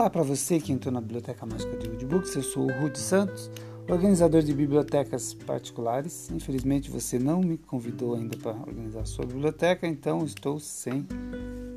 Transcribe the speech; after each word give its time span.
Olá 0.00 0.08
para 0.08 0.22
você 0.22 0.58
que 0.58 0.72
entrou 0.72 0.90
na 0.90 0.98
Biblioteca 1.02 1.44
Mágica 1.44 1.76
de 1.76 1.86
Woodbooks, 1.86 2.34
eu 2.34 2.42
sou 2.42 2.64
o 2.64 2.80
Rudy 2.80 2.98
Santos, 2.98 3.50
organizador 3.86 4.40
de 4.40 4.54
bibliotecas 4.54 5.34
particulares. 5.34 6.30
Infelizmente 6.30 6.90
você 6.90 7.18
não 7.18 7.42
me 7.42 7.58
convidou 7.58 8.14
ainda 8.14 8.34
para 8.34 8.52
organizar 8.52 9.02
a 9.02 9.04
sua 9.04 9.26
biblioteca, 9.26 9.86
então 9.86 10.24
estou 10.24 10.58
sem 10.58 11.06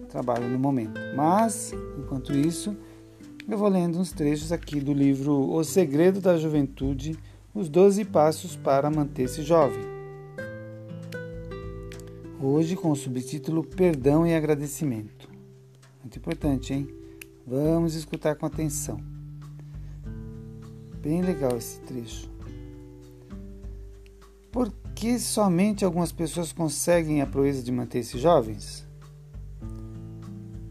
trabalho 0.08 0.48
no 0.48 0.58
momento. 0.58 0.98
Mas, 1.14 1.74
enquanto 2.00 2.32
isso, 2.32 2.78
eu 3.46 3.58
vou 3.58 3.68
lendo 3.68 4.00
uns 4.00 4.14
trechos 4.14 4.54
aqui 4.54 4.80
do 4.80 4.94
livro 4.94 5.34
O 5.52 5.62
Segredo 5.66 6.22
da 6.22 6.38
Juventude, 6.38 7.20
os 7.54 7.68
12 7.68 8.06
Passos 8.06 8.56
para 8.56 8.90
Manter-se 8.90 9.44
Jovem. 9.44 9.84
Hoje 12.42 12.78
com 12.78 12.90
o 12.90 12.96
subtítulo 12.96 13.66
Perdão 13.66 14.26
e 14.26 14.34
Agradecimento. 14.34 15.28
Muito 16.02 16.18
importante, 16.18 16.74
hein? 16.74 17.03
Vamos 17.46 17.94
escutar 17.94 18.36
com 18.36 18.46
atenção. 18.46 19.02
Bem 21.02 21.22
legal 21.22 21.58
esse 21.58 21.80
trecho. 21.82 22.32
Por 24.50 24.72
que 24.96 25.20
somente 25.20 25.84
algumas 25.84 26.14
pessoas 26.14 26.54
conseguem 26.54 27.22
a 27.22 27.28
proeza 27.28 27.62
de 27.62 27.72
manter-se 27.72 28.18
jovens? 28.18 28.88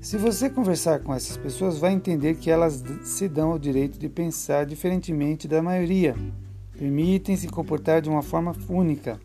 Se 0.00 0.16
você 0.16 0.48
conversar 0.48 1.00
com 1.00 1.12
essas 1.12 1.36
pessoas, 1.36 1.78
vai 1.78 1.92
entender 1.92 2.36
que 2.36 2.50
elas 2.50 2.82
se 3.04 3.28
dão 3.28 3.50
ao 3.50 3.58
direito 3.58 3.98
de 3.98 4.08
pensar 4.08 4.64
diferentemente 4.64 5.46
da 5.46 5.62
maioria. 5.62 6.16
Permitem 6.78 7.36
se 7.36 7.48
comportar 7.48 8.00
de 8.00 8.08
uma 8.08 8.22
forma 8.22 8.56
única, 8.66 9.20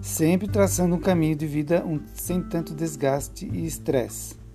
sempre 0.00 0.48
traçando 0.48 0.94
um 0.94 1.00
caminho 1.00 1.36
de 1.36 1.46
vida 1.46 1.84
sem 2.14 2.42
tanto 2.42 2.74
desgaste 2.74 3.46
e 3.46 3.66
estresse. 3.66 4.47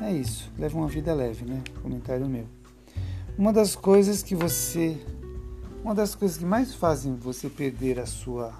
É 0.00 0.12
isso, 0.12 0.50
leva 0.58 0.76
uma 0.76 0.88
vida 0.88 1.14
leve, 1.14 1.44
né? 1.44 1.62
Comentário 1.82 2.28
meu. 2.28 2.46
Uma 3.38 3.52
das 3.52 3.74
coisas 3.74 4.22
que 4.22 4.34
você. 4.34 4.98
Uma 5.82 5.94
das 5.94 6.14
coisas 6.14 6.36
que 6.36 6.44
mais 6.44 6.74
fazem 6.74 7.14
você 7.14 7.48
perder 7.48 7.98
a 8.00 8.06
sua 8.06 8.52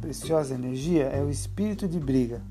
preciosa 0.00 0.54
energia 0.54 1.04
é 1.04 1.22
o 1.22 1.30
espírito 1.30 1.88
de 1.88 1.98
briga. 1.98 2.42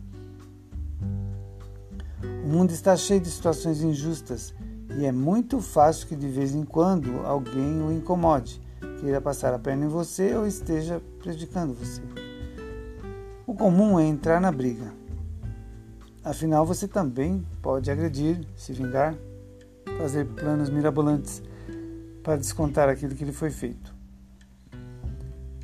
O 2.43 2.47
mundo 2.47 2.71
está 2.71 2.95
cheio 2.97 3.21
de 3.21 3.29
situações 3.29 3.81
injustas 3.81 4.53
e 4.97 5.05
é 5.05 5.11
muito 5.11 5.61
fácil 5.61 6.07
que 6.07 6.15
de 6.15 6.27
vez 6.27 6.53
em 6.53 6.63
quando 6.63 7.19
alguém 7.25 7.81
o 7.81 7.91
incomode, 7.91 8.61
queira 8.99 9.21
passar 9.21 9.53
a 9.53 9.59
perna 9.59 9.85
em 9.85 9.89
você 9.89 10.35
ou 10.35 10.45
esteja 10.45 11.01
prejudicando 11.19 11.73
você. 11.73 12.01
O 13.45 13.53
comum 13.53 13.99
é 13.99 14.05
entrar 14.05 14.41
na 14.41 14.51
briga, 14.51 14.93
Afinal, 16.23 16.65
você 16.67 16.87
também 16.87 17.43
pode 17.63 17.89
agredir, 17.89 18.45
se 18.55 18.71
vingar, 18.73 19.15
fazer 19.97 20.25
planos 20.25 20.69
mirabolantes 20.69 21.41
para 22.21 22.37
descontar 22.37 22.87
aquilo 22.87 23.15
que 23.15 23.25
lhe 23.25 23.31
foi 23.31 23.49
feito. 23.49 23.91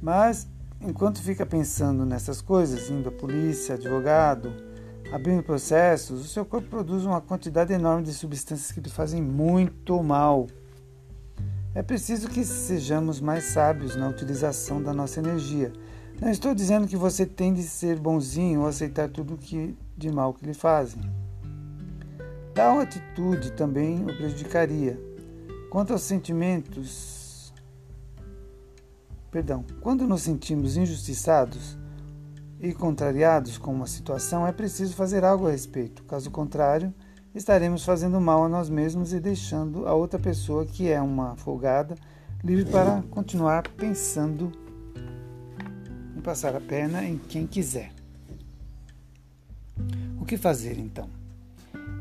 Mas, 0.02 0.48
enquanto 0.82 1.22
fica 1.22 1.46
pensando 1.46 2.06
nessas 2.06 2.42
coisas, 2.42 2.90
indo 2.90 3.10
à 3.10 3.12
polícia, 3.12 3.76
advogado, 3.76 4.52
abrindo 5.12 5.44
processos, 5.44 6.26
o 6.26 6.28
seu 6.28 6.44
corpo 6.44 6.68
produz 6.68 7.06
uma 7.06 7.22
quantidade 7.22 7.72
enorme 7.72 8.04
de 8.04 8.14
substâncias 8.14 8.72
que 8.72 8.82
lhe 8.82 8.90
fazem 8.90 9.22
muito 9.22 10.02
mal. 10.02 10.48
É 11.76 11.84
preciso 11.84 12.28
que 12.28 12.44
sejamos 12.44 13.22
mais 13.22 13.44
sábios 13.44 13.96
na 13.96 14.10
utilização 14.10 14.82
da 14.82 14.92
nossa 14.92 15.20
energia 15.20 15.72
não 16.20 16.30
estou 16.30 16.56
dizendo 16.56 16.88
que 16.88 16.98
você 16.98 17.26
tem 17.26 17.54
de 17.54 17.64
ser 17.64 18.00
bonzinho 18.00 18.62
ou 18.62 18.68
aceitar 18.68 19.08
tudo 19.10 19.38
que 19.38 19.78
de 19.96 20.12
mal 20.12 20.34
que 20.34 20.46
lhe 20.46 20.54
fazem. 20.54 21.02
Tal 22.54 22.80
atitude 22.80 23.52
também 23.52 24.02
o 24.02 24.06
prejudicaria. 24.06 25.00
Quanto 25.70 25.94
aos 25.94 26.02
sentimentos, 26.02 27.54
perdão, 29.30 29.64
quando 29.80 30.08
nos 30.08 30.24
sentimos 30.24 30.76
injustiçados 30.76 31.78
e 32.60 32.74
contrariados 32.74 33.60
com 33.60 33.72
uma 33.72 33.86
situação, 33.86 34.48
é 34.48 34.52
preciso 34.52 34.96
fazer 34.96 35.24
algo 35.24 35.48
a 35.48 35.52
respeito. 35.52 36.04
Caso 36.06 36.32
contrário, 36.32 36.92
estaremos 37.36 37.86
fazendo 37.86 38.20
mal 38.20 38.44
a 38.44 38.50
nós 38.50 38.70
mesmos 38.70 39.14
e 39.14 39.20
deixando 39.20 39.88
a 39.88 39.94
outra 39.94 40.18
pessoa, 40.18 40.66
que 40.66 40.90
é 40.90 41.00
uma 41.00 41.36
folgada, 41.36 41.96
livre 42.44 42.66
para 42.72 43.04
continuar 43.12 43.68
pensando 43.68 44.52
passar 46.28 46.58
a 46.58 46.60
perna 46.60 47.06
em 47.06 47.18
quem 47.18 47.48
quiser. 47.48 47.90
O 50.20 50.26
que 50.26 50.36
fazer 50.36 50.78
então? 50.78 51.10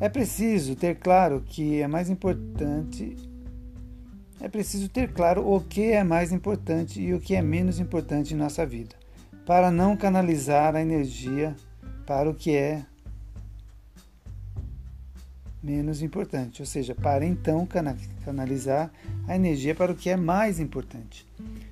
É 0.01 0.09
preciso 0.09 0.75
ter 0.75 0.97
claro 0.97 1.45
que 1.47 1.81
é 1.81 1.87
mais 1.87 2.11
importante. 2.11 3.17
É 4.41 4.49
preciso 4.49 4.89
ter 4.89 5.13
claro 5.13 5.49
o 5.49 5.61
que 5.61 5.93
é 5.93 6.03
mais 6.03 6.33
importante 6.33 7.01
e 7.01 7.15
o 7.15 7.21
que 7.21 7.37
é 7.37 7.41
menos 7.41 7.79
importante 7.79 8.35
em 8.35 8.37
nossa 8.37 8.67
vida, 8.67 8.97
para 9.47 9.71
não 9.71 9.97
canalizar 9.97 10.75
a 10.75 10.83
energia 10.83 11.55
para 12.05 12.29
o 12.29 12.35
que 12.35 12.51
é 12.51 12.85
menos 15.63 16.03
importante, 16.03 16.61
ou 16.61 16.67
seja, 16.67 16.97
para 16.97 17.25
então 17.25 17.65
canalizar 18.25 18.91
a 19.29 19.37
energia 19.37 19.73
para 19.73 19.93
o 19.93 19.97
que 19.97 20.11
é 20.11 20.17
mais 20.17 20.59
importante. 20.59 21.25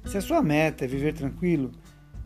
Se 0.07 0.17
a 0.17 0.21
sua 0.21 0.41
meta 0.41 0.85
é 0.85 0.89
viver 0.89 1.15
tranquilo, 1.15 1.73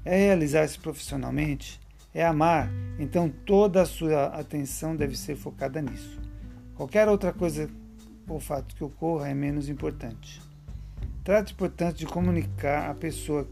é 0.04 0.16
realizar-se 0.16 0.78
profissionalmente, 0.78 1.80
é 2.14 2.24
amar, 2.24 2.70
então 2.98 3.28
toda 3.28 3.82
a 3.82 3.86
sua 3.86 4.26
atenção 4.26 4.96
deve 4.96 5.16
ser 5.16 5.36
focada 5.36 5.80
nisso. 5.80 6.20
Qualquer 6.74 7.08
outra 7.08 7.32
coisa 7.32 7.68
ou 8.28 8.38
fato 8.38 8.74
que 8.74 8.84
ocorra 8.84 9.28
é 9.28 9.34
menos 9.34 9.68
importante. 9.68 10.40
Trate, 11.24 11.54
portanto, 11.54 11.96
de 11.96 12.06
comunicar 12.06 12.90
à 12.90 12.94
pessoa 12.94 13.48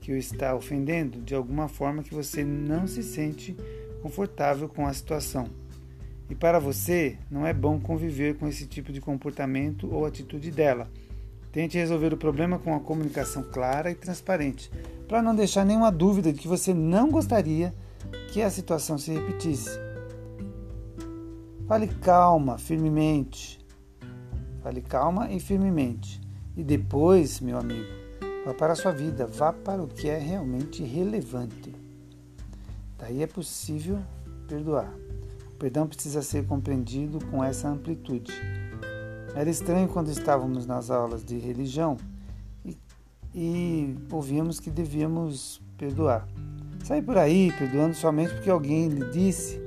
que 0.00 0.12
o 0.12 0.16
está 0.16 0.54
ofendendo 0.54 1.20
de 1.20 1.34
alguma 1.34 1.68
forma 1.68 2.02
que 2.02 2.14
você 2.14 2.44
não 2.44 2.86
se 2.86 3.02
sente 3.02 3.56
confortável 4.02 4.68
com 4.68 4.86
a 4.86 4.92
situação. 4.92 5.46
E 6.28 6.34
para 6.34 6.58
você, 6.58 7.18
não 7.30 7.46
é 7.46 7.52
bom 7.52 7.80
conviver 7.80 8.36
com 8.36 8.46
esse 8.46 8.66
tipo 8.66 8.92
de 8.92 9.00
comportamento 9.00 9.92
ou 9.92 10.06
atitude 10.06 10.50
dela. 10.50 10.90
Tente 11.52 11.78
resolver 11.78 12.12
o 12.14 12.16
problema 12.16 12.58
com 12.58 12.74
a 12.74 12.80
comunicação 12.80 13.42
clara 13.42 13.90
e 13.90 13.94
transparente, 13.94 14.70
para 15.08 15.20
não 15.20 15.34
deixar 15.34 15.64
nenhuma 15.64 15.90
dúvida 15.90 16.32
de 16.32 16.38
que 16.38 16.46
você 16.46 16.72
não 16.72 17.10
gostaria 17.10 17.74
que 18.32 18.40
a 18.40 18.50
situação 18.50 18.96
se 18.96 19.12
repetisse. 19.12 19.70
Fale 21.66 21.88
calma, 21.88 22.58
firmemente. 22.58 23.58
Fale 24.62 24.80
calma 24.80 25.30
e 25.32 25.40
firmemente. 25.40 26.20
E 26.56 26.62
depois, 26.62 27.40
meu 27.40 27.58
amigo, 27.58 27.88
vá 28.44 28.54
para 28.54 28.72
a 28.72 28.76
sua 28.76 28.92
vida, 28.92 29.26
vá 29.26 29.52
para 29.52 29.82
o 29.82 29.88
que 29.88 30.08
é 30.08 30.18
realmente 30.18 30.82
relevante. 30.82 31.74
Daí 32.98 33.22
é 33.22 33.26
possível 33.26 33.98
perdoar. 34.46 34.92
O 35.52 35.54
perdão 35.56 35.86
precisa 35.86 36.22
ser 36.22 36.46
compreendido 36.46 37.24
com 37.26 37.42
essa 37.42 37.68
amplitude. 37.68 38.32
Era 39.34 39.48
estranho 39.48 39.88
quando 39.88 40.10
estávamos 40.10 40.66
nas 40.66 40.90
aulas 40.90 41.24
de 41.24 41.38
religião 41.38 41.96
e 43.34 43.96
ouvimos 44.10 44.58
que 44.58 44.70
devíamos 44.70 45.62
perdoar. 45.78 46.26
Sair 46.84 47.02
por 47.02 47.16
aí 47.16 47.52
perdoando 47.52 47.94
somente 47.94 48.34
porque 48.34 48.50
alguém 48.50 48.88
lhe 48.88 49.08
disse 49.10 49.60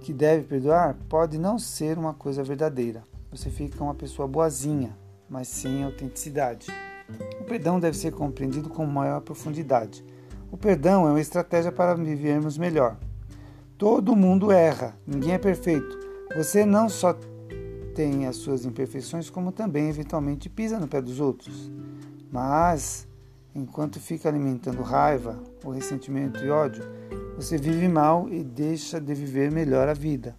que 0.00 0.12
deve 0.12 0.44
perdoar 0.44 0.96
pode 1.08 1.38
não 1.38 1.58
ser 1.58 1.96
uma 1.98 2.12
coisa 2.12 2.42
verdadeira. 2.42 3.04
Você 3.30 3.48
fica 3.48 3.82
uma 3.82 3.94
pessoa 3.94 4.26
boazinha, 4.26 4.96
mas 5.28 5.48
sem 5.48 5.84
autenticidade. 5.84 6.66
O 7.40 7.44
perdão 7.44 7.78
deve 7.78 7.96
ser 7.96 8.12
compreendido 8.12 8.68
com 8.68 8.84
maior 8.84 9.20
profundidade. 9.20 10.04
O 10.50 10.56
perdão 10.56 11.06
é 11.06 11.10
uma 11.10 11.20
estratégia 11.20 11.70
para 11.70 11.94
vivermos 11.94 12.58
melhor. 12.58 12.96
Todo 13.78 14.16
mundo 14.16 14.50
erra, 14.50 14.94
ninguém 15.06 15.34
é 15.34 15.38
perfeito. 15.38 15.98
Você 16.36 16.66
não 16.66 16.88
só 16.88 17.16
tem 17.94 18.26
as 18.26 18.36
suas 18.36 18.64
imperfeições, 18.64 19.30
como 19.30 19.52
também 19.52 19.88
eventualmente 19.88 20.48
pisa 20.48 20.78
no 20.78 20.88
pé 20.88 21.00
dos 21.00 21.20
outros. 21.20 21.70
Mas, 22.30 23.06
enquanto 23.54 24.00
fica 24.00 24.28
alimentando 24.28 24.82
raiva, 24.82 25.42
o 25.64 25.70
ressentimento 25.70 26.44
e 26.44 26.50
ódio, 26.50 26.82
você 27.36 27.56
vive 27.56 27.88
mal 27.88 28.28
e 28.28 28.42
deixa 28.42 29.00
de 29.00 29.14
viver 29.14 29.50
melhor 29.50 29.88
a 29.88 29.94
vida. 29.94 30.36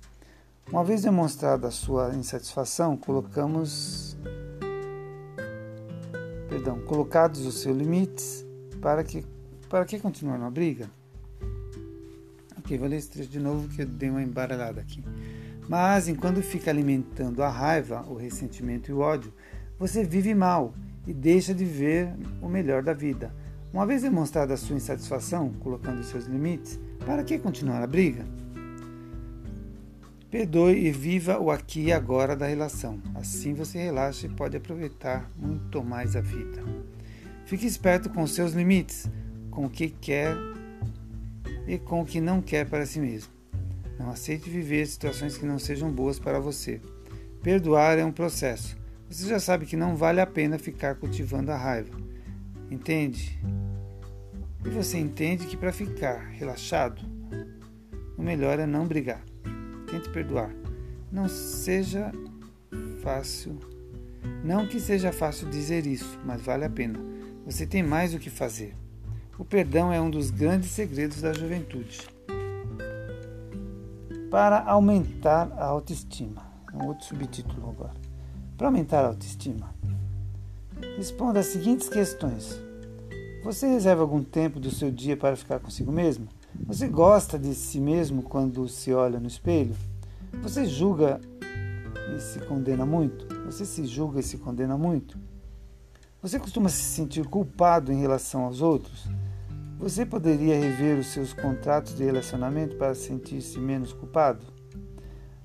Uma 0.71 0.83
vez 0.83 1.01
demonstrada 1.01 1.67
a 1.67 1.71
sua 1.71 2.15
insatisfação, 2.15 2.95
colocamos 2.97 4.17
perdão, 6.47 6.79
colocados 6.81 7.45
os 7.45 7.61
seus 7.61 7.75
limites, 7.75 8.45
para 8.81 9.03
que 9.03 9.25
para 9.69 9.85
que 9.85 9.99
continuar 9.99 10.37
na 10.37 10.51
briga? 10.51 10.87
Ok, 12.59 12.77
vou 12.77 12.87
ler 12.87 12.97
esse 12.97 13.09
trecho 13.09 13.29
de 13.29 13.39
novo 13.39 13.67
que 13.69 13.81
eu 13.81 13.87
dei 13.87 14.09
uma 14.09 14.21
embaralhada 14.21 14.79
aqui. 14.79 15.03
Mas 15.67 16.07
enquanto 16.07 16.41
fica 16.41 16.69
alimentando 16.69 17.41
a 17.41 17.49
raiva, 17.49 18.05
o 18.07 18.15
ressentimento 18.15 18.91
e 18.91 18.93
o 18.93 18.99
ódio, 18.99 19.33
você 19.79 20.03
vive 20.03 20.33
mal 20.33 20.73
e 21.07 21.13
deixa 21.13 21.53
de 21.53 21.65
ver 21.65 22.13
o 22.41 22.47
melhor 22.47 22.83
da 22.83 22.93
vida. 22.93 23.33
Uma 23.73 23.85
vez 23.85 24.03
demonstrada 24.03 24.53
a 24.53 24.57
sua 24.57 24.75
insatisfação, 24.75 25.51
colocando 25.59 26.03
seus 26.03 26.25
limites, 26.25 26.79
para 27.05 27.23
que 27.23 27.39
continuar 27.39 27.81
a 27.81 27.87
briga? 27.87 28.23
Perdoe 30.29 30.87
e 30.87 30.91
viva 30.91 31.39
o 31.39 31.51
aqui 31.51 31.85
e 31.85 31.91
agora 31.91 32.35
da 32.35 32.47
relação. 32.47 32.99
Assim 33.15 33.53
você 33.53 33.77
relaxa 33.77 34.25
e 34.25 34.29
pode 34.29 34.57
aproveitar 34.57 35.29
muito 35.37 35.83
mais 35.83 36.15
a 36.15 36.21
vida. 36.21 36.63
Fique 37.45 37.65
esperto 37.65 38.09
com 38.09 38.25
seus 38.25 38.53
limites, 38.53 39.09
com 39.51 39.65
o 39.65 39.69
que 39.69 39.89
quer 39.89 40.35
e 41.67 41.77
com 41.77 42.01
o 42.01 42.05
que 42.05 42.19
não 42.19 42.41
quer 42.41 42.67
para 42.67 42.85
si 42.85 42.99
mesmo. 42.99 43.31
Não 43.97 44.09
aceite 44.09 44.49
viver 44.49 44.85
situações 44.85 45.37
que 45.37 45.45
não 45.45 45.59
sejam 45.59 45.91
boas 45.91 46.19
para 46.19 46.39
você. 46.39 46.81
Perdoar 47.41 47.97
é 47.97 48.05
um 48.05 48.11
processo. 48.11 48.77
Você 49.09 49.27
já 49.27 49.39
sabe 49.39 49.65
que 49.65 49.75
não 49.75 49.95
vale 49.95 50.19
a 50.19 50.25
pena 50.25 50.57
ficar 50.57 50.95
cultivando 50.95 51.51
a 51.51 51.57
raiva. 51.57 51.95
Entende? 52.71 53.39
E 54.65 54.69
você 54.69 54.97
entende 54.97 55.45
que 55.45 55.57
para 55.57 55.71
ficar 55.71 56.29
relaxado, 56.29 57.01
o 58.17 58.23
melhor 58.23 58.59
é 58.59 58.65
não 58.65 58.87
brigar. 58.87 59.23
Tente 59.89 60.09
perdoar. 60.09 60.51
Não 61.11 61.27
seja 61.27 62.11
fácil. 63.01 63.59
Não 64.43 64.65
que 64.65 64.79
seja 64.79 65.11
fácil 65.11 65.49
dizer 65.49 65.85
isso, 65.85 66.19
mas 66.25 66.41
vale 66.41 66.65
a 66.65 66.69
pena. 66.69 66.99
Você 67.45 67.67
tem 67.67 67.83
mais 67.83 68.13
o 68.13 68.19
que 68.19 68.29
fazer. 68.29 68.73
O 69.37 69.43
perdão 69.43 69.91
é 69.91 69.99
um 69.99 70.09
dos 70.09 70.31
grandes 70.31 70.71
segredos 70.71 71.21
da 71.21 71.33
juventude. 71.33 72.12
Para 74.33 74.63
aumentar 74.63 75.51
a 75.59 75.65
autoestima. 75.65 76.41
Um 76.73 76.87
outro 76.87 77.05
subtítulo 77.05 77.69
agora. 77.69 77.93
Para 78.57 78.67
aumentar 78.67 79.05
a 79.05 79.09
autoestima, 79.09 79.69
responda 80.97 81.39
as 81.39 81.45
seguintes 81.45 81.87
questões. 81.87 82.59
Você 83.43 83.67
reserva 83.67 84.01
algum 84.01 84.23
tempo 84.23 84.59
do 84.59 84.71
seu 84.71 84.89
dia 84.89 85.15
para 85.15 85.35
ficar 85.35 85.59
consigo 85.59 85.91
mesmo? 85.91 86.27
Você 86.65 86.87
gosta 86.87 87.37
de 87.37 87.53
si 87.53 87.79
mesmo 87.79 88.23
quando 88.23 88.67
se 88.67 88.91
olha 88.91 89.19
no 89.19 89.27
espelho? 89.27 89.75
Você 90.41 90.65
julga 90.65 91.21
e 92.17 92.19
se 92.19 92.39
condena 92.39 92.87
muito? 92.87 93.27
Você 93.45 93.63
se 93.65 93.85
julga 93.85 94.19
e 94.19 94.23
se 94.23 94.39
condena 94.39 94.75
muito? 94.75 95.15
Você 96.23 96.39
costuma 96.39 96.69
se 96.69 96.81
sentir 96.81 97.27
culpado 97.27 97.91
em 97.91 98.01
relação 98.01 98.45
aos 98.45 98.61
outros? 98.61 99.07
Você 99.83 100.05
poderia 100.05 100.57
rever 100.57 100.97
os 100.97 101.07
seus 101.07 101.33
contratos 101.33 101.93
de 101.93 102.05
relacionamento 102.05 102.77
para 102.77 102.95
sentir-se 102.95 103.59
menos 103.59 103.91
culpado? 103.91 104.45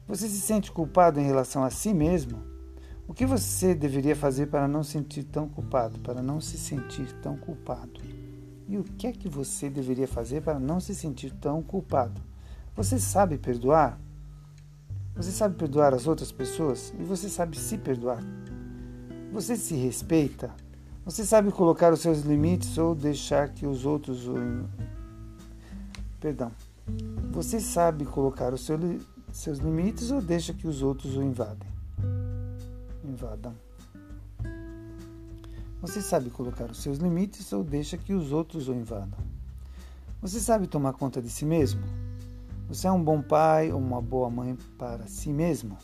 Você 0.07 0.29
se 0.29 0.41
sente 0.41 0.71
culpado 0.71 1.19
em 1.19 1.25
relação 1.25 1.65
a 1.65 1.71
si 1.71 1.93
mesmo? 1.93 2.41
O 3.09 3.13
que 3.13 3.27
você 3.27 3.75
deveria 3.75 4.15
fazer 4.15 4.47
para 4.47 4.69
não 4.69 4.85
sentir 4.85 5.25
tão 5.25 5.49
culpado, 5.49 5.99
para 5.99 6.23
não 6.23 6.41
se 6.41 6.57
sentir 6.57 7.13
tão 7.21 7.37
culpado? 7.37 8.01
E 8.69 8.79
o 8.79 8.85
que 8.85 9.09
é 9.09 9.13
que 9.13 9.29
você 9.29 9.69
deveria 9.69 10.07
fazer 10.07 10.41
para 10.41 10.61
não 10.61 10.79
se 10.79 10.95
sentir 10.95 11.33
tão 11.33 11.61
culpado? 11.61 12.23
Você 12.77 13.01
sabe 13.01 13.39
perdoar? 13.39 13.99
Você 15.17 15.33
sabe 15.33 15.57
perdoar 15.57 15.93
as 15.93 16.07
outras 16.07 16.31
pessoas? 16.31 16.95
E 16.97 17.03
você 17.03 17.29
sabe 17.29 17.59
se 17.59 17.77
perdoar? 17.77 18.23
Você 19.33 19.57
se 19.57 19.75
respeita? 19.75 20.55
Você 21.09 21.25
sabe 21.25 21.51
colocar 21.51 21.91
os 21.91 22.01
seus 22.01 22.21
limites 22.21 22.77
ou 22.77 22.95
deixar 22.95 23.49
que 23.49 23.67
os 23.67 23.87
outros 23.87 24.29
o. 24.29 24.37
Perdão. 26.21 26.53
Você 27.31 27.59
sabe 27.61 28.05
colocar 28.05 28.53
os 28.53 28.61
seu, 28.61 28.79
seus 29.33 29.57
limites 29.57 30.11
ou 30.11 30.21
deixa 30.21 30.53
que 30.53 30.69
os 30.69 30.83
outros 30.83 31.17
o 31.17 31.23
invadem? 31.23 31.67
Invadam. 33.03 33.55
Você 35.81 36.03
sabe 36.03 36.29
colocar 36.29 36.71
os 36.71 36.83
seus 36.83 36.99
limites 36.99 37.51
ou 37.55 37.65
deixa 37.65 37.97
que 37.97 38.13
os 38.13 38.31
outros 38.31 38.69
o 38.69 38.75
invadam? 38.75 39.19
Você 40.21 40.39
sabe 40.39 40.67
tomar 40.67 40.93
conta 40.93 41.23
de 41.23 41.31
si 41.31 41.47
mesmo? 41.47 41.81
Você 42.69 42.87
é 42.87 42.93
um 42.93 43.03
bom 43.03 43.23
pai 43.23 43.73
ou 43.73 43.81
uma 43.81 44.03
boa 44.03 44.29
mãe 44.29 44.59
para 44.77 45.07
si 45.07 45.31
mesmo? 45.31 45.79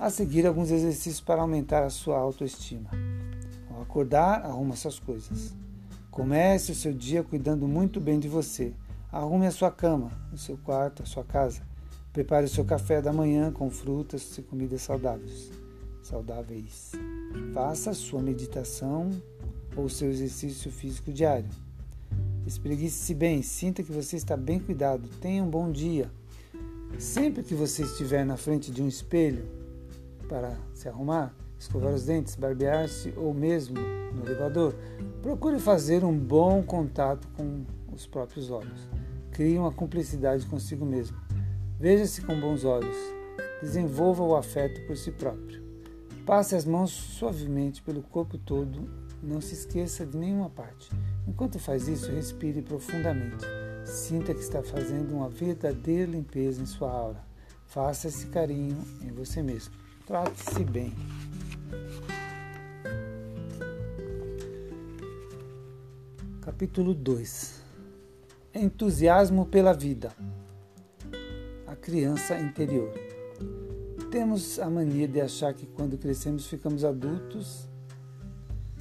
A 0.00 0.08
seguir, 0.08 0.46
alguns 0.46 0.70
exercícios 0.70 1.20
para 1.20 1.42
aumentar 1.42 1.84
a 1.84 1.90
sua 1.90 2.16
autoestima. 2.16 2.88
Ao 3.68 3.82
acordar, 3.82 4.46
arruma 4.46 4.74
suas 4.74 4.98
coisas. 4.98 5.54
Comece 6.10 6.72
o 6.72 6.74
seu 6.74 6.94
dia 6.94 7.22
cuidando 7.22 7.68
muito 7.68 8.00
bem 8.00 8.18
de 8.18 8.26
você. 8.26 8.72
Arrume 9.12 9.46
a 9.46 9.50
sua 9.50 9.70
cama, 9.70 10.10
o 10.32 10.38
seu 10.38 10.56
quarto, 10.56 11.02
a 11.02 11.06
sua 11.06 11.22
casa. 11.22 11.60
Prepare 12.14 12.46
o 12.46 12.48
seu 12.48 12.64
café 12.64 13.02
da 13.02 13.12
manhã 13.12 13.52
com 13.52 13.68
frutas 13.68 14.38
e 14.38 14.42
comidas 14.42 14.80
saudáveis. 14.80 15.50
Saudáveis. 16.02 16.92
Faça 17.52 17.92
sua 17.92 18.22
meditação 18.22 19.10
ou 19.76 19.86
seu 19.90 20.08
exercício 20.08 20.72
físico 20.72 21.12
diário. 21.12 21.50
Espreguice-se 22.46 23.12
bem, 23.12 23.42
sinta 23.42 23.82
que 23.82 23.92
você 23.92 24.16
está 24.16 24.34
bem 24.34 24.60
cuidado. 24.60 25.10
Tenha 25.20 25.44
um 25.44 25.50
bom 25.50 25.70
dia. 25.70 26.10
Sempre 26.98 27.42
que 27.42 27.54
você 27.54 27.82
estiver 27.82 28.24
na 28.24 28.38
frente 28.38 28.70
de 28.70 28.82
um 28.82 28.88
espelho, 28.88 29.59
para 30.30 30.56
se 30.72 30.88
arrumar, 30.88 31.34
escovar 31.58 31.92
os 31.92 32.04
dentes, 32.04 32.36
barbear-se 32.36 33.12
ou 33.16 33.34
mesmo 33.34 33.74
no 34.14 34.24
elevador, 34.24 34.76
procure 35.20 35.58
fazer 35.58 36.04
um 36.04 36.16
bom 36.16 36.62
contato 36.62 37.26
com 37.36 37.64
os 37.92 38.06
próprios 38.06 38.48
olhos. 38.48 38.88
Crie 39.32 39.58
uma 39.58 39.72
cumplicidade 39.72 40.46
consigo 40.46 40.86
mesmo. 40.86 41.18
Veja-se 41.80 42.22
com 42.22 42.38
bons 42.40 42.64
olhos. 42.64 42.96
Desenvolva 43.60 44.22
o 44.22 44.36
afeto 44.36 44.86
por 44.86 44.96
si 44.96 45.10
próprio. 45.10 45.60
Passe 46.24 46.54
as 46.54 46.64
mãos 46.64 46.90
suavemente 46.92 47.82
pelo 47.82 48.02
corpo 48.02 48.38
todo 48.38 48.88
não 49.20 49.40
se 49.40 49.54
esqueça 49.54 50.06
de 50.06 50.16
nenhuma 50.16 50.48
parte. 50.48 50.90
Enquanto 51.26 51.58
faz 51.58 51.88
isso, 51.88 52.10
respire 52.10 52.62
profundamente. 52.62 53.44
Sinta 53.84 54.32
que 54.32 54.40
está 54.40 54.62
fazendo 54.62 55.12
uma 55.12 55.28
verdadeira 55.28 56.12
limpeza 56.12 56.62
em 56.62 56.66
sua 56.66 56.90
aura. 56.90 57.24
Faça 57.66 58.08
esse 58.08 58.26
carinho 58.26 58.78
em 59.02 59.10
você 59.10 59.42
mesmo. 59.42 59.74
Trate-se 60.10 60.64
bem. 60.64 60.92
Capítulo 66.40 66.92
2 66.92 67.62
Entusiasmo 68.52 69.46
pela 69.46 69.72
vida. 69.72 70.12
A 71.64 71.76
criança 71.76 72.36
interior. 72.40 72.92
Temos 74.10 74.58
a 74.58 74.68
mania 74.68 75.06
de 75.06 75.20
achar 75.20 75.54
que 75.54 75.64
quando 75.64 75.96
crescemos 75.96 76.48
ficamos 76.48 76.84
adultos, 76.84 77.68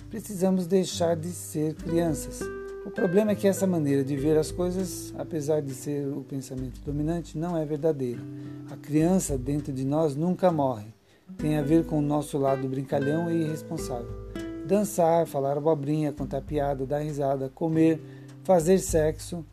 precisamos 0.09 0.65
deixar 0.65 1.15
de 1.15 1.29
ser 1.29 1.75
crianças. 1.75 2.41
O 2.87 2.89
problema 2.89 3.33
é 3.33 3.35
que 3.35 3.47
essa 3.47 3.67
maneira 3.67 4.03
de 4.03 4.15
ver 4.15 4.35
as 4.35 4.51
coisas, 4.51 5.13
apesar 5.15 5.61
de 5.61 5.75
ser 5.75 6.07
o 6.07 6.23
pensamento 6.23 6.81
dominante, 6.81 7.37
não 7.37 7.55
é 7.55 7.63
verdadeira. 7.63 8.23
A 8.71 8.75
criança 8.75 9.37
dentro 9.37 9.71
de 9.71 9.85
nós 9.85 10.15
nunca 10.15 10.51
morre 10.51 10.97
tem 11.37 11.57
a 11.57 11.61
ver 11.61 11.85
com 11.85 11.99
o 11.99 12.01
nosso 12.01 12.37
lado 12.37 12.67
brincalhão 12.67 13.31
e 13.31 13.43
irresponsável. 13.43 14.29
Dançar, 14.65 15.25
falar 15.25 15.57
abobrinha, 15.57 16.11
contar 16.11 16.41
piada, 16.41 16.85
dar 16.85 16.99
risada, 16.99 17.49
comer, 17.49 17.99
fazer 18.43 18.77
sexo, 18.79 19.45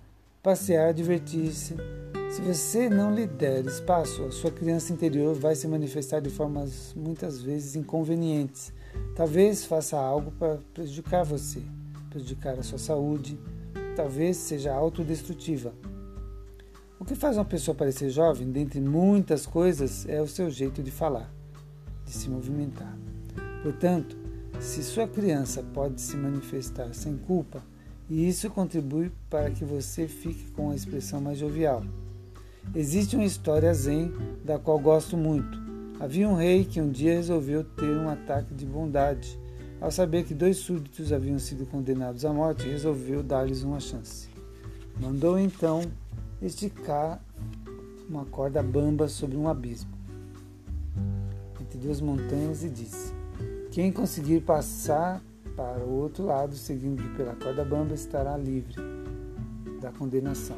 passear, 0.43 0.93
divertir-se. 0.93 1.75
Se 2.31 2.43
você 2.43 2.91
não 2.91 3.15
lhe 3.15 3.27
der 3.27 3.65
espaço, 3.65 4.25
a 4.25 4.31
sua 4.31 4.51
criança 4.51 4.93
interior 4.93 5.35
vai 5.35 5.55
se 5.55 5.67
manifestar 5.69 6.21
de 6.21 6.29
formas 6.29 6.93
muitas 6.95 7.41
vezes 7.41 7.77
inconvenientes. 7.77 8.73
Talvez 9.15 9.65
faça 9.65 9.97
algo 9.97 10.33
para 10.33 10.59
prejudicar 10.75 11.25
você, 11.25 11.63
prejudicar 12.11 12.59
a 12.59 12.63
sua 12.63 12.79
saúde, 12.79 13.39
talvez 13.95 14.37
seja 14.37 14.75
autodestrutiva. 14.75 15.73
O 16.99 17.05
que 17.05 17.15
faz 17.15 17.37
uma 17.37 17.45
pessoa 17.45 17.75
parecer 17.75 18.11
jovem, 18.11 18.51
dentre 18.51 18.81
muitas 18.81 19.47
coisas, 19.47 20.07
é 20.09 20.21
o 20.21 20.29
seu 20.29 20.51
jeito 20.51 20.83
de 20.83 20.91
falar 20.91 21.36
de 22.07 22.13
se 22.13 22.31
movimentar. 22.31 22.97
Portanto, 23.63 24.17
se 24.61 24.83
sua 24.83 25.07
criança 25.07 25.63
pode 25.75 26.01
se 26.01 26.17
manifestar 26.17 26.95
sem 26.95 27.17
culpa, 27.17 27.63
e 28.09 28.29
isso 28.29 28.49
contribui 28.49 29.11
para 29.29 29.51
que 29.51 29.65
você 29.65 30.07
fique 30.07 30.51
com 30.53 30.71
a 30.71 30.75
expressão 30.75 31.21
mais 31.21 31.39
jovial. 31.39 31.85
Existe 32.75 33.17
uma 33.17 33.25
história 33.25 33.75
zen 33.75 34.13
da 34.45 34.59
qual 34.59 34.79
gosto 34.79 35.17
muito. 35.17 35.59
Havia 35.99 36.29
um 36.29 36.37
rei 36.37 36.65
que 36.65 36.81
um 36.81 36.91
dia 36.91 37.15
resolveu 37.15 37.65
ter 37.65 37.97
um 37.97 38.09
ataque 38.09 38.55
de 38.55 38.65
bondade. 38.65 39.39
Ao 39.81 39.91
saber 39.91 40.25
que 40.25 40.35
dois 40.35 40.59
súditos 40.59 41.13
haviam 41.13 41.39
sido 41.39 41.67
condenados 41.67 42.25
à 42.25 42.33
morte, 42.33 42.69
resolveu 42.69 43.23
dar-lhes 43.23 43.63
uma 43.63 43.81
chance. 43.81 44.29
Mandou 45.01 45.39
então 45.39 45.83
esticar 46.41 47.21
uma 48.09 48.25
corda 48.25 48.63
bamba 48.63 49.09
sobre 49.09 49.37
um 49.37 49.49
abismo 49.49 49.96
entre 51.77 51.87
duas 51.87 52.01
montanhas 52.01 52.65
e 52.65 52.69
disse: 52.69 53.13
Quem 53.71 53.93
conseguir 53.93 54.41
passar 54.41 55.23
para 55.55 55.85
o 55.85 55.93
outro 55.93 56.25
lado, 56.25 56.55
seguindo 56.55 57.03
pela 57.17 57.35
corda 57.35 57.65
bamba, 57.65 57.95
estará 57.95 58.37
livre 58.37 58.75
da 59.81 59.93
condenação. 59.93 60.57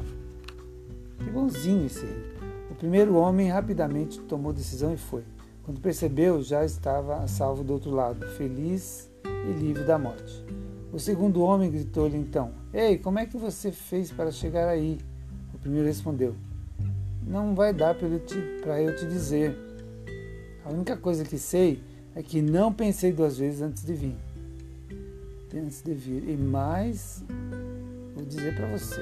Que 1.17 1.29
bonzinho 1.29 1.85
esse 1.85 2.05
rei. 2.05 2.23
O 2.71 2.75
primeiro 2.75 3.15
homem 3.15 3.49
rapidamente 3.49 4.19
tomou 4.21 4.53
decisão 4.53 4.93
e 4.93 4.97
foi. 4.97 5.23
Quando 5.63 5.81
percebeu, 5.81 6.41
já 6.41 6.65
estava 6.65 7.17
a 7.17 7.27
salvo 7.27 7.63
do 7.63 7.73
outro 7.73 7.91
lado, 7.91 8.25
feliz 8.29 9.09
e 9.25 9.51
livre 9.51 9.83
da 9.83 9.99
morte. 9.99 10.43
O 10.91 10.99
segundo 10.99 11.41
homem 11.41 11.69
gritou-lhe 11.69 12.17
então: 12.17 12.51
Ei, 12.73 12.97
como 12.97 13.19
é 13.19 13.25
que 13.25 13.37
você 13.37 13.71
fez 13.71 14.11
para 14.11 14.31
chegar 14.31 14.67
aí? 14.67 14.97
O 15.53 15.57
primeiro 15.57 15.87
respondeu: 15.87 16.33
não 17.29 17.53
vai 17.53 17.71
dar 17.71 17.93
para 17.93 18.07
eu, 18.81 18.95
te 18.95 19.05
dizer. 19.05 19.68
A 20.69 20.71
única 20.71 20.95
coisa 20.95 21.25
que 21.25 21.39
sei 21.39 21.81
é 22.15 22.21
que 22.21 22.43
não 22.43 22.71
pensei 22.71 23.11
duas 23.11 23.39
vezes 23.39 23.59
antes 23.59 23.83
de 23.83 23.93
vir. 23.95 24.15
Antes 25.51 25.81
de 25.81 25.95
vir. 25.95 26.29
E 26.29 26.37
mais, 26.37 27.23
vou 28.15 28.23
dizer 28.23 28.55
para 28.55 28.67
você: 28.67 29.01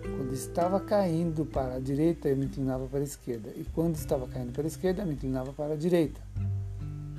quando 0.00 0.32
estava 0.32 0.80
caindo 0.80 1.44
para 1.44 1.74
a 1.74 1.78
direita, 1.78 2.26
eu 2.26 2.36
me 2.38 2.46
inclinava 2.46 2.86
para 2.86 3.00
a 3.00 3.02
esquerda. 3.02 3.50
E 3.54 3.66
quando 3.74 3.96
estava 3.96 4.26
caindo 4.26 4.50
para 4.52 4.62
a 4.62 4.66
esquerda, 4.66 5.02
eu 5.02 5.06
me 5.06 5.12
inclinava 5.12 5.52
para 5.52 5.74
a 5.74 5.76
direita. 5.76 6.22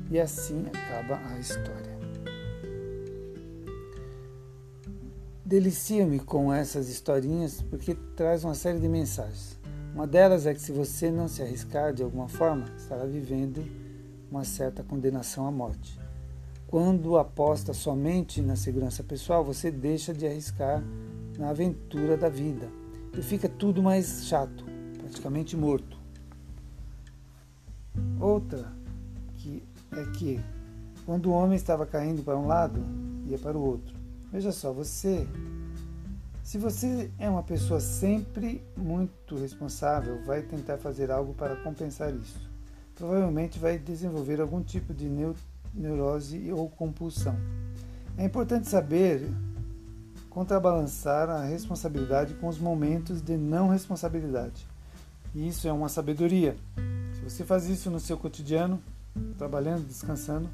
E 0.10 0.20
assim 0.20 0.65
acaba 0.65 1.20
a 1.30 1.38
história. 1.38 1.96
Delicia-me 5.46 6.18
com 6.18 6.51
essas 6.51 6.89
historinhas 6.89 7.62
porque 7.62 7.96
traz 8.15 8.44
uma 8.44 8.56
série 8.56 8.80
de 8.80 8.89
mensagens. 8.89 9.63
Uma 9.95 10.05
delas 10.05 10.45
é 10.45 10.53
que 10.53 10.59
se 10.59 10.73
você 10.73 11.09
não 11.09 11.25
se 11.25 11.41
arriscar 11.41 11.93
de 11.93 12.03
alguma 12.03 12.27
forma, 12.27 12.65
estará 12.75 13.05
vivendo 13.05 13.65
uma 14.29 14.43
certa 14.43 14.83
condenação 14.83 15.47
à 15.47 15.51
morte. 15.51 15.97
Quando 16.67 17.17
aposta 17.17 17.73
somente 17.73 18.41
na 18.41 18.57
segurança 18.57 19.01
pessoal, 19.01 19.41
você 19.41 19.71
deixa 19.71 20.13
de 20.13 20.27
arriscar 20.27 20.83
na 21.39 21.51
aventura 21.51 22.17
da 22.17 22.27
vida 22.27 22.67
e 23.17 23.21
fica 23.21 23.47
tudo 23.47 23.81
mais 23.81 24.25
chato, 24.25 24.65
praticamente 24.97 25.55
morto. 25.55 25.97
Outra 28.19 28.73
que 29.35 29.63
é 29.93 30.03
que 30.17 30.43
quando 31.05 31.27
o 31.27 31.31
homem 31.31 31.55
estava 31.55 31.85
caindo 31.85 32.21
para 32.21 32.37
um 32.37 32.47
lado, 32.47 32.83
ia 33.27 33.39
para 33.39 33.57
o 33.57 33.65
outro. 33.65 33.95
Veja 34.29 34.51
só, 34.51 34.73
você 34.73 35.25
se 36.45 36.59
você 36.59 37.09
é 37.17 37.27
uma 37.27 37.41
pessoa 37.41 37.79
sempre 37.79 38.63
muito 38.77 39.35
responsável, 39.35 40.23
vai 40.23 40.43
tentar 40.43 40.77
fazer 40.77 41.09
algo 41.09 41.33
para 41.33 41.55
compensar 41.55 42.13
isso. 42.13 42.39
Provavelmente 42.93 43.57
vai 43.57 43.79
desenvolver 43.79 44.39
algum 44.39 44.61
tipo 44.61 44.93
de 44.93 45.09
neurose 45.73 46.51
ou 46.51 46.69
compulsão. 46.69 47.35
É 48.15 48.23
importante 48.23 48.69
saber 48.69 49.27
contrabalançar 50.29 51.31
a 51.31 51.43
responsabilidade 51.43 52.35
com 52.35 52.47
os 52.47 52.59
momentos 52.59 53.23
de 53.23 53.35
não 53.35 53.69
responsabilidade. 53.69 54.67
E 55.33 55.47
isso 55.47 55.67
é 55.67 55.73
uma 55.73 55.89
sabedoria. 55.89 56.55
Se 57.15 57.21
você 57.21 57.43
faz 57.43 57.67
isso 57.67 57.89
no 57.89 57.99
seu 57.99 58.19
cotidiano, 58.19 58.79
trabalhando, 59.35 59.87
descansando, 59.87 60.47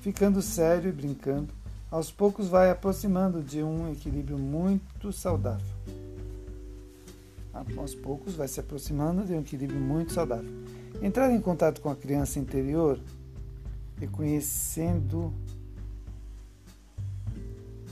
ficando 0.00 0.40
sério 0.40 0.88
e 0.88 0.92
brincando, 0.92 1.52
aos 1.90 2.10
poucos 2.10 2.48
vai 2.48 2.70
aproximando 2.70 3.42
de 3.42 3.62
um 3.62 3.90
equilíbrio 3.92 4.38
muito 4.38 5.12
saudável. 5.12 5.76
Aos 7.76 7.94
poucos 7.94 8.34
vai 8.34 8.48
se 8.48 8.60
aproximando 8.60 9.24
de 9.24 9.32
um 9.32 9.40
equilíbrio 9.40 9.80
muito 9.80 10.12
saudável. 10.12 10.50
Entrar 11.00 11.30
em 11.32 11.40
contato 11.40 11.80
com 11.80 11.88
a 11.88 11.96
criança 11.96 12.38
interior, 12.38 13.00
reconhecendo 13.98 15.32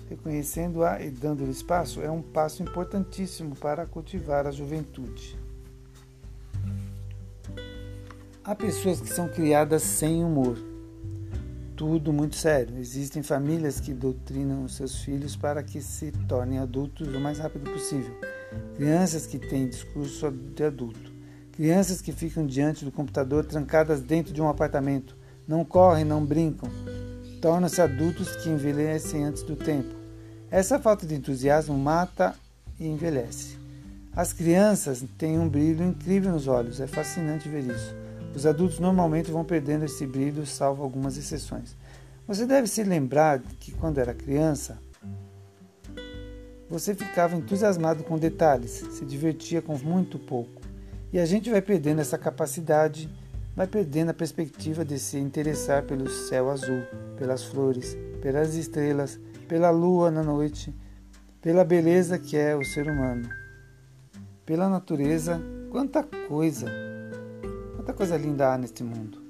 reconhecendo-a 0.08 1.00
e 1.00 1.10
dando-lhe 1.10 1.50
espaço, 1.50 2.02
é 2.02 2.10
um 2.10 2.20
passo 2.20 2.62
importantíssimo 2.62 3.56
para 3.56 3.86
cultivar 3.86 4.46
a 4.46 4.50
juventude. 4.50 5.36
Há 8.44 8.54
pessoas 8.54 9.00
que 9.00 9.08
são 9.08 9.26
criadas 9.28 9.82
sem 9.82 10.22
humor 10.22 10.58
tudo 11.76 12.12
muito 12.12 12.36
sério. 12.36 12.78
Existem 12.78 13.22
famílias 13.22 13.80
que 13.80 13.92
doutrinam 13.92 14.66
seus 14.68 15.02
filhos 15.02 15.36
para 15.36 15.62
que 15.62 15.80
se 15.80 16.12
tornem 16.28 16.58
adultos 16.58 17.08
o 17.08 17.20
mais 17.20 17.38
rápido 17.38 17.70
possível. 17.70 18.14
Crianças 18.76 19.26
que 19.26 19.38
têm 19.38 19.68
discurso 19.68 20.30
de 20.30 20.64
adulto. 20.64 21.12
Crianças 21.52 22.00
que 22.00 22.12
ficam 22.12 22.46
diante 22.46 22.84
do 22.84 22.90
computador 22.90 23.44
trancadas 23.44 24.00
dentro 24.00 24.32
de 24.32 24.40
um 24.40 24.48
apartamento. 24.48 25.16
Não 25.46 25.64
correm, 25.64 26.04
não 26.04 26.24
brincam. 26.24 26.70
Tornam-se 27.40 27.80
adultos 27.80 28.34
que 28.36 28.48
envelhecem 28.48 29.24
antes 29.24 29.42
do 29.42 29.54
tempo. 29.54 29.94
Essa 30.50 30.78
falta 30.78 31.06
de 31.06 31.14
entusiasmo 31.14 31.76
mata 31.76 32.34
e 32.78 32.86
envelhece. 32.86 33.58
As 34.16 34.32
crianças 34.32 35.04
têm 35.18 35.38
um 35.38 35.48
brilho 35.48 35.84
incrível 35.84 36.30
nos 36.30 36.46
olhos, 36.46 36.80
é 36.80 36.86
fascinante 36.86 37.48
ver 37.48 37.64
isso. 37.64 37.94
Os 38.34 38.46
adultos 38.46 38.80
normalmente 38.80 39.30
vão 39.30 39.44
perdendo 39.44 39.84
esse 39.84 40.06
brilho, 40.06 40.44
salvo 40.44 40.82
algumas 40.82 41.16
exceções. 41.16 41.76
Você 42.26 42.44
deve 42.44 42.66
se 42.66 42.82
lembrar 42.82 43.40
que 43.60 43.70
quando 43.72 43.98
era 43.98 44.12
criança, 44.12 44.78
você 46.68 46.94
ficava 46.94 47.36
entusiasmado 47.36 48.02
com 48.02 48.18
detalhes, 48.18 48.70
se 48.90 49.04
divertia 49.04 49.62
com 49.62 49.78
muito 49.78 50.18
pouco. 50.18 50.62
E 51.12 51.18
a 51.18 51.26
gente 51.26 51.50
vai 51.50 51.62
perdendo 51.62 52.00
essa 52.00 52.18
capacidade, 52.18 53.08
vai 53.54 53.66
perdendo 53.66 54.10
a 54.10 54.14
perspectiva 54.14 54.84
de 54.84 54.98
se 54.98 55.16
interessar 55.16 55.84
pelo 55.84 56.08
céu 56.08 56.50
azul, 56.50 56.82
pelas 57.16 57.44
flores, 57.44 57.96
pelas 58.20 58.54
estrelas, 58.54 59.20
pela 59.46 59.70
lua 59.70 60.10
na 60.10 60.22
noite, 60.22 60.74
pela 61.40 61.64
beleza 61.64 62.18
que 62.18 62.36
é 62.36 62.56
o 62.56 62.64
ser 62.64 62.88
humano, 62.88 63.28
pela 64.44 64.68
natureza. 64.68 65.40
Quanta 65.70 66.02
coisa! 66.02 66.93
Coisa 67.96 68.16
linda 68.16 68.52
há 68.52 68.58
neste 68.58 68.82
mundo. 68.82 69.22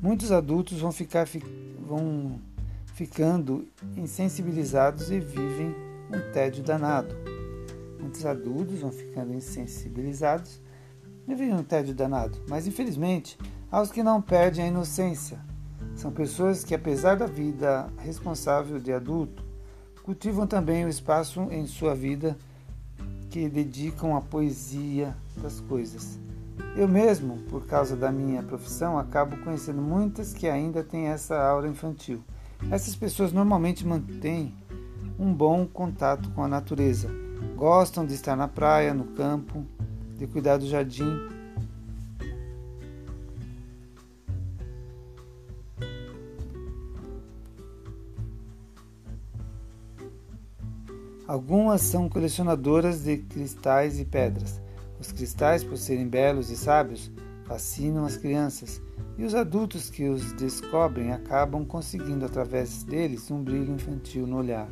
Muitos 0.00 0.30
adultos 0.30 0.78
vão 0.78 0.92
ficar 0.92 1.26
vão 1.80 2.40
ficando 2.94 3.66
insensibilizados 3.96 5.10
e 5.10 5.18
vivem 5.18 5.74
um 6.08 6.32
tédio 6.32 6.62
danado. 6.62 7.12
Muitos 7.98 8.24
adultos 8.24 8.78
vão 8.78 8.92
ficando 8.92 9.34
insensibilizados 9.34 10.60
e 11.26 11.34
vivem 11.34 11.52
um 11.52 11.64
tédio 11.64 11.92
danado. 11.92 12.40
Mas 12.48 12.68
infelizmente, 12.68 13.36
há 13.68 13.82
os 13.82 13.90
que 13.90 14.04
não 14.04 14.22
perdem 14.22 14.66
a 14.66 14.68
inocência. 14.68 15.40
São 15.96 16.12
pessoas 16.12 16.62
que, 16.62 16.76
apesar 16.76 17.16
da 17.16 17.26
vida 17.26 17.92
responsável 17.98 18.78
de 18.78 18.92
adulto, 18.92 19.44
cultivam 20.04 20.46
também 20.46 20.84
o 20.84 20.88
espaço 20.88 21.48
em 21.50 21.66
sua 21.66 21.96
vida 21.96 22.38
que 23.28 23.48
dedicam 23.48 24.16
à 24.16 24.20
poesia 24.20 25.16
das 25.42 25.58
coisas 25.60 26.16
eu 26.76 26.86
mesmo, 26.86 27.38
por 27.50 27.66
causa 27.66 27.96
da 27.96 28.12
minha 28.12 28.42
profissão, 28.42 28.98
acabo 28.98 29.36
conhecendo 29.38 29.82
muitas 29.82 30.32
que 30.32 30.48
ainda 30.48 30.82
têm 30.84 31.08
essa 31.08 31.36
aura 31.36 31.66
infantil. 31.68 32.22
Essas 32.70 32.94
pessoas 32.94 33.32
normalmente 33.32 33.86
mantêm 33.86 34.54
um 35.18 35.32
bom 35.32 35.66
contato 35.66 36.30
com 36.30 36.42
a 36.44 36.48
natureza. 36.48 37.10
Gostam 37.56 38.06
de 38.06 38.14
estar 38.14 38.36
na 38.36 38.46
praia, 38.46 38.94
no 38.94 39.04
campo, 39.04 39.64
de 40.16 40.26
cuidar 40.26 40.56
do 40.56 40.66
jardim. 40.66 41.18
Algumas 51.26 51.82
são 51.82 52.08
colecionadoras 52.08 53.02
de 53.02 53.18
cristais 53.18 54.00
e 54.00 54.04
pedras. 54.04 54.60
Os 55.00 55.12
cristais, 55.12 55.62
por 55.62 55.76
serem 55.76 56.08
belos 56.08 56.50
e 56.50 56.56
sábios, 56.56 57.10
fascinam 57.44 58.04
as 58.04 58.16
crianças, 58.16 58.80
e 59.16 59.24
os 59.24 59.34
adultos 59.34 59.90
que 59.90 60.08
os 60.08 60.32
descobrem 60.32 61.12
acabam 61.12 61.64
conseguindo 61.64 62.24
através 62.24 62.84
deles 62.84 63.30
um 63.30 63.42
brilho 63.42 63.74
infantil 63.74 64.26
no 64.26 64.36
olhar. 64.36 64.68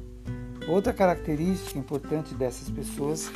Outra 0.69 0.93
característica 0.93 1.79
importante 1.79 2.35
dessas 2.35 2.71
pessoas 2.71 3.31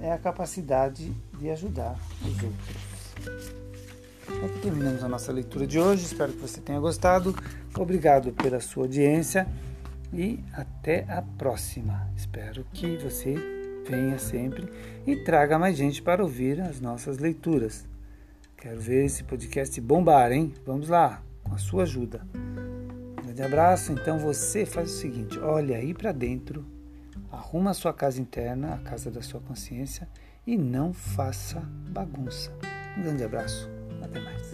é 0.00 0.12
a 0.12 0.18
capacidade 0.18 1.12
de 1.38 1.50
ajudar 1.50 1.98
os 2.22 2.42
outros. 2.42 3.54
Aqui 4.44 4.60
terminamos 4.60 5.02
a 5.02 5.08
nossa 5.08 5.32
leitura 5.32 5.66
de 5.66 5.78
hoje. 5.78 6.04
Espero 6.04 6.32
que 6.32 6.40
você 6.40 6.60
tenha 6.60 6.80
gostado. 6.80 7.34
Obrigado 7.78 8.32
pela 8.32 8.60
sua 8.60 8.84
audiência 8.84 9.46
e 10.12 10.40
até 10.52 11.06
a 11.08 11.22
próxima. 11.22 12.10
Espero 12.16 12.66
que 12.72 12.96
você 12.96 13.63
venha 13.88 14.18
sempre 14.18 14.68
e 15.06 15.16
traga 15.16 15.58
mais 15.58 15.76
gente 15.76 16.02
para 16.02 16.22
ouvir 16.22 16.60
as 16.60 16.80
nossas 16.80 17.18
leituras. 17.18 17.86
Quero 18.56 18.80
ver 18.80 19.04
esse 19.04 19.24
podcast 19.24 19.78
bombar, 19.80 20.32
hein? 20.32 20.54
Vamos 20.64 20.88
lá, 20.88 21.22
com 21.42 21.54
a 21.54 21.58
sua 21.58 21.82
ajuda. 21.82 22.26
Um 22.34 23.22
grande 23.22 23.42
abraço. 23.42 23.92
Então 23.92 24.18
você 24.18 24.64
faz 24.64 24.90
o 24.90 24.96
seguinte: 24.96 25.38
olha 25.38 25.76
aí 25.76 25.92
para 25.92 26.12
dentro, 26.12 26.64
arruma 27.30 27.70
a 27.70 27.74
sua 27.74 27.92
casa 27.92 28.20
interna, 28.20 28.74
a 28.74 28.78
casa 28.78 29.10
da 29.10 29.20
sua 29.20 29.40
consciência 29.40 30.08
e 30.46 30.56
não 30.56 30.92
faça 30.92 31.60
bagunça. 31.90 32.50
Um 32.96 33.02
grande 33.02 33.24
abraço. 33.24 33.68
Até 34.02 34.20
mais. 34.20 34.53